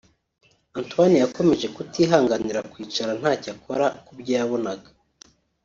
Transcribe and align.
Antoine 0.79 1.15
yakomeje 1.23 1.67
kutihanganira 1.75 2.65
kwicara 2.71 3.11
ntacyo 3.19 3.49
akora 3.55 3.85
kubyo 4.05 4.31
yabonaga 4.39 4.87